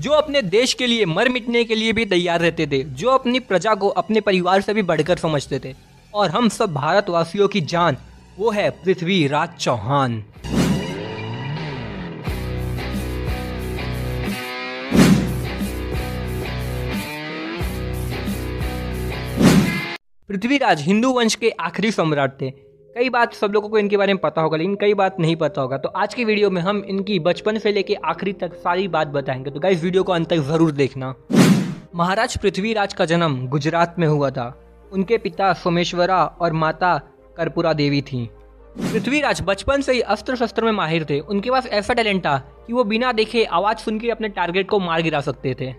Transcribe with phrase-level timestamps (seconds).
[0.00, 3.40] जो अपने देश के लिए मर मिटने के लिए भी तैयार रहते थे, जो अपनी
[3.40, 5.74] प्रजा को अपने परिवार से भी बढ़कर समझते थे।
[6.14, 7.96] और हम सब भारतवासियों की जान,
[8.38, 10.24] वो है पृथ्वी राज चौहान।
[20.28, 22.67] पृथ्वीराज हिंदू वंश के आखिरी सम्राट थे।
[22.98, 25.62] कई बात सब लोगों को इनके बारे में पता होगा, लेकिन कई बात नहीं पता
[25.62, 29.08] होगा। तो आज की वीडियो में हम इनकी बचपन से लेके आखिरी तक सारी बात
[29.08, 31.14] बताएँगे। तो गाइस वीडियो को अंत तक ज़रूर देखना।
[31.94, 34.46] महाराज पृथ्वीराज का जन्म गुजरात में हुआ था।
[34.92, 36.96] उनके पिता सोमेश्वरा और माता
[37.36, 38.24] कर्पूरा देवी थी।
[38.78, 42.36] पृथ्वीराज बचपन से ही अस्त्र शस्त्र में माहिर थे। उनके पास ऐसा टैलेंट था
[42.66, 45.72] कि वो बिना देखे आवाज़ सुन के अपने टारगेट को मार गिरा सकते थे।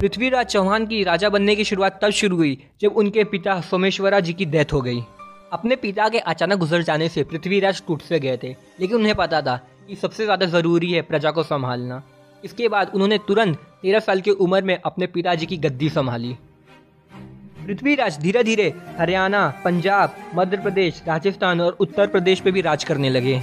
[0.00, 4.32] पृथ्वीराज चौहान की राजा बनने की शुरुआत तब शुरू हुई, जब उनके पिता सोमेश्वरा जी
[4.32, 5.02] की डेथ हो गई।
[5.52, 9.40] अपने पिता के अचानक गुजर जाने से पृथ्वीराज टूट से गए थे, लेकिन उन्हें पता
[9.42, 9.56] था
[9.88, 12.02] कि सबसे ज़्यादा ज़रूरी है प्रजा को संभालना।
[12.44, 16.36] इसके बाद उन्होंने तुरंत तेरह साल की उम्र में अपने पिताजी की गद्दी संभाली।
[17.66, 23.10] पृथ्वीराज धीरे धीरे हरियाणा, पंजाब, मध्य प्रदेश, राजस्थान और उत्तर प्रदेश पे भी राज करने
[23.10, 23.40] लगे।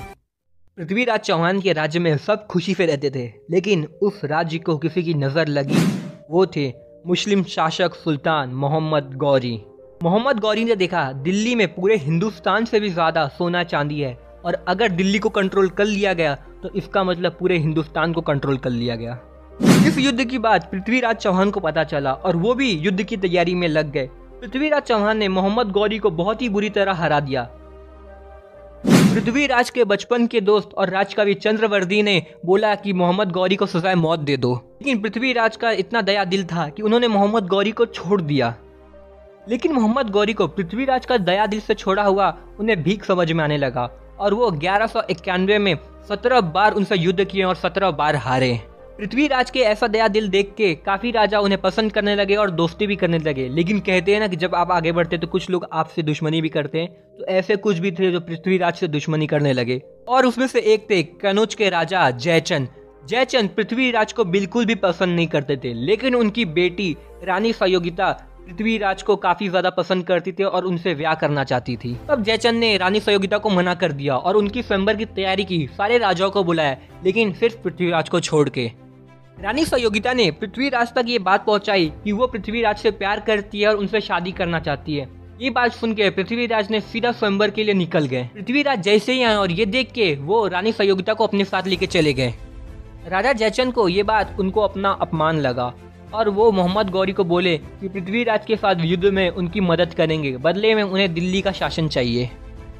[0.77, 5.03] पृथ्वीराज चौहान के राज्य में सब खुशी से रहते थे, लेकिन उस राज्य को किसी
[5.03, 5.87] की नज़र लगी।
[6.29, 6.71] वो थे
[7.07, 9.59] मुस्लिम शासक सुल्तान मोहम्मद गौरी।
[10.01, 14.53] मोहम्मद गौरी ने देखा, दिल्ली में पूरे हिंदुस्तान से भी ज़्यादा सोना चांदी है। और
[14.67, 18.69] अगर दिल्ली को कंट्रोल कर लिया गया तो इसका मतलब पूरे हिंदुस्तान को कंट्रोल कर
[18.69, 19.17] लिया गया।
[19.87, 23.55] इस युद्ध की बात पृथ्वीराज चौहान को पता चला, और वो भी युद्ध की तैयारी
[23.55, 24.09] में लग गए।
[24.41, 27.43] पृथ्वीराज चौहान ने मोहम्मद गौरी को बहुत ही बुरी तरह हरा दिया।
[28.85, 33.95] पृथ्वीराज के बचपन के दोस्त और राजकवि चंद्रवर्दी ने बोला कि मोहम्मद गौरी को सजाए
[33.97, 37.85] मौत दे दो। लेकिन पृथ्वीराज का इतना दया दिल था कि उन्होंने मोहम्मद गौरी को
[37.87, 38.55] छोड़ दिया।
[39.49, 43.43] लेकिन मोहम्मद गौरी को पृथ्वीराज का दया दिल से छोड़ा हुआ उन्हें भीख समझ में
[43.43, 43.85] आने लगा
[44.19, 45.75] और वो ग्यारह में
[46.09, 48.59] सत्रह बार उनसे युद्ध किए और सत्रह बार हारे।
[48.99, 52.87] पृथ्वीराज के ऐसा दया दिल देख के काफ़ी राजा उन्हें पसंद करने लगे और दोस्ती
[52.87, 55.65] भी करने लगे। लेकिन कहते हैं ना कि जब आप आगे बढ़ते तो कुछ लोग
[55.73, 59.53] आपसे दुश्मनी भी करते हैं। तो ऐसे कुछ भी थे जो पृथ्वीराज से दुश्मनी करने
[59.53, 62.67] लगे। और उसमें से एक थे कनौज के राजा जयचंद।
[63.07, 68.11] जयचंद पृथ्वीराज को बिल्कुल भी पसंद नहीं करते थे। लेकिन उनकी बेटी रानी सयोगिता
[68.49, 72.59] पृथ्वीराज को काफ़ी ज़्यादा पसंद करती थी और उनसे ब्याह करना चाहती थी। तब जयचंद
[72.59, 76.31] ने रानी सयोगिता को मना कर दिया और उनकी स्वयंवर की तैयारी की, सारे राजाओं
[76.31, 78.65] को बुलाया, लेकिन सिर्फ़ पृथ्वीराज को छोड़ के।
[79.37, 83.67] रानी सयोगिता ने पृथ्वीराज तक ये बात पहुंचाई कि वो पृथ्वीराज से प्यार करती है
[83.67, 85.07] और उनसे शादी करना चाहती है।
[85.41, 89.21] ये बात सुन के पृथ्वीराज ने सीधा स्वयंवर के लिए निकल गए। पृथ्वीराज जैसे ही
[89.23, 92.33] आए और ये देख के वो रानी सयोगिता को अपने साथ लेके चले गए।
[93.07, 95.73] राजा जयचंद को ये बात उनको अपना अपमान लगा।
[96.13, 100.35] और वो मोहम्मद गौरी को बोले कि पृथ्वीराज के साथ युद्ध में उनकी मदद करेंगे,
[100.37, 102.29] बदले में उन्हें दिल्ली का शासन चाहिए।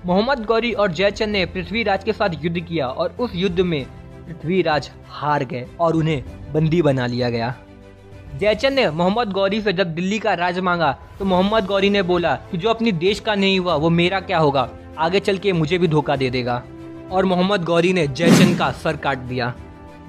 [0.06, 3.84] मोहम्मद गौरी और जयचंद ने पृथ्वीराज के साथ युद्ध किया और उस युद्ध में
[4.28, 6.24] पृथ्वीराज हार गए और उन्हें
[6.54, 7.54] बंदी बना लिया गया।
[8.40, 12.36] जयचंद ने मोहम्मद गौरी से जब दिल्ली का राज मांगा तो मोहम्मद गौरी ने बोला
[12.52, 14.70] कि जो अपनी देश का नहीं हुआ, वो मेरा क्या होगा?
[14.98, 16.62] आगे चल के मुझे भी धोखा दे देगा।
[17.12, 19.54] और मोहम्मद गौरी ने जयचंद का सर काट दिया।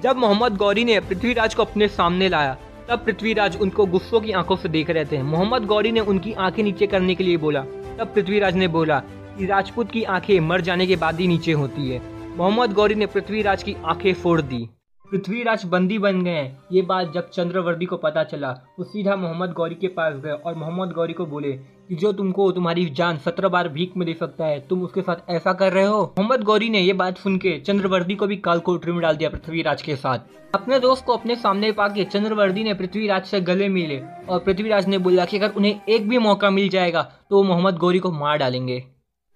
[0.03, 2.57] जब मोहम्मद गौरी ने पृथ्वीराज को अपने सामने लाया
[2.91, 6.63] तब पृथ्वीराज उनको गुस्सों की आँखों से देख रहे थे। मोहम्मद गौरी ने उनकी आँखें
[6.63, 7.61] नीचे करने के लिए बोला।
[7.99, 8.99] तब पृथ्वीराज ने बोला
[9.37, 12.01] कि राजपूत की आँखें मर जाने के बाद ही नीचे होती है।
[12.37, 14.67] मोहम्मद गौरी ने पृथ्वीराज की आँखें फोड़ दी।
[15.05, 19.75] पृथ्वीराज बंदी बन गए। ये बात जब चंद्रवर्दी को पता चला वो सीधा मोहम्मद गौरी
[19.75, 21.51] के पास गए और मोहम्मद गौरी को बोले
[21.91, 25.29] कि जो तुमको तुम्हारी जान सत्रह बार भीख में दे सकता है, तुम उसके साथ
[25.29, 26.01] ऐसा कर रहे हो?
[26.17, 29.29] मोहम्मद गौरी ने ये बात सुन के चंद्रवर्दी को भी काल कोठरी में डाल दिया
[29.29, 33.99] पृथ्वीराज के साथ। अपने दोस्त को अपने सामने पाके चंद्रवर्दी ने पृथ्वीराज से गले मिले
[34.29, 37.77] और पृथ्वीराज ने बोला कि अगर उन्हें एक भी मौका मिल जाएगा तो वो मोहम्मद
[37.77, 38.79] गौरी को मार डालेंगे।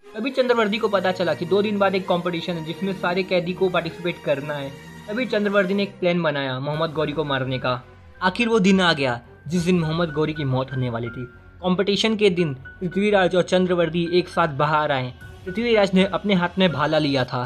[0.06, 3.54] तभी चंद्रवर्दी को पता चला कि दो दिन बाद एक कंपटीशन है, जिसमें सारे कैदी
[3.54, 4.72] को पार्टिसिपेट करना है।
[5.10, 7.82] तभी चंद्रवर्दी ने एक प्लान बनाया, मोहम्मद गौरी को मारने का।
[8.22, 11.28] आखिर वो दिन आ गया, जिस दिन मोहम्मद गौरी की मौत होने वाली थी।
[11.66, 15.14] कंपटीशन के दिन पृथ्वीराज और चंद्रवर्दी एक साथ बाहर आए।
[15.46, 17.40] पृथ्वीराज ने अपने हाथ में भाला लिया था।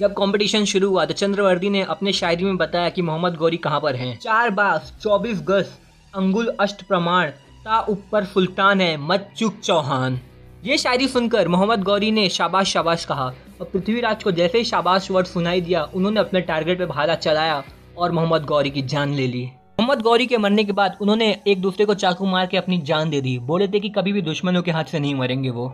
[0.00, 3.80] जब कंपटीशन शुरू हुआ तो चंद्रवर्दी ने अपने शायरी में बताया कि मोहम्मद गौरी कहाँ
[3.80, 5.66] पर हैं। चार बास, चौबीस गज,
[6.14, 7.30] अंगुल अष्ट प्रमाण,
[7.64, 10.20] ता ऊपर सुल्तान है मत चुक चौहान।
[10.64, 13.26] ये शायरी सुनकर मोहम्मद गौरी ने शाबाश शाबाश कहा।
[13.60, 17.62] और पृथ्वीराज को जैसे ही शाबाश वर्ड सुनाई दिया, उन्होंने अपने टारगेट पर भाला चलाया
[17.98, 19.48] और मोहम्मद गौरी की जान ले ली।
[19.78, 23.10] मोहम्मद गौरी के मरने के बाद उन्होंने एक दूसरे को चाकू मार के अपनी जान
[23.10, 25.66] दे दी। बोले थे कि कभी भी दुश्मनों के हाथ से नहीं मरेंगे वो।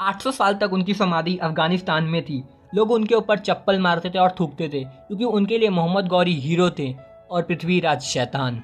[0.00, 2.42] 800 साल तक उनकी समाधि अफ़गानिस्तान में थी।
[2.74, 6.70] लोग उनके ऊपर चप्पल मारते थे और थूकते थे, क्योंकि उनके लिए मोहम्मद गौरी हीरो
[6.70, 6.94] थे
[7.30, 8.62] और पृथ्वीराज शैतान।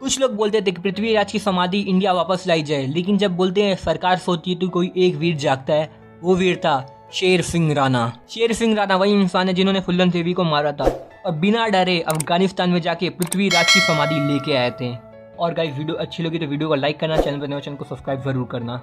[0.00, 3.62] कुछ लोग बोलते थे कि पृथ्वीराज की समाधि इंडिया वापस लाई जाए, लेकिन जब बोलते
[3.62, 5.90] हैं, सरकार सोचती है तो कोई एक वीर जागता है,
[6.22, 10.32] वो वीर था शेर सिंह राणा। शेर सिंह राणा वही इंसान है जिन्होंने फुल्लन देवी
[10.32, 10.88] को मारा था।
[11.26, 14.90] और बिना डरे अफ़गानिस्तान में जाके पृथ्वीराज की समाधि लेके आए थे।
[15.38, 17.84] और गाइस वीडियो अच्छी लगी तो वीडियो को लाइक करना, चैनल पर नए चैनल को
[17.84, 18.76] सब्सक्राइब ज़रूर करना।